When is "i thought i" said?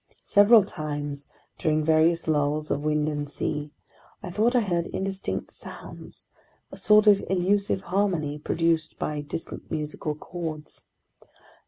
4.23-4.61